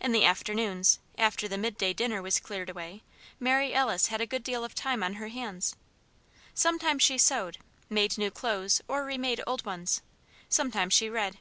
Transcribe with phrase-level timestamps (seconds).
[0.00, 3.02] In the afternoons, after the midday dinner was cleared away,
[3.38, 5.76] Mary Alice had a good deal of time on her hands.
[6.54, 7.58] Sometimes she sewed
[7.90, 10.00] made new clothes or remade old ones;
[10.48, 11.36] sometimes she read.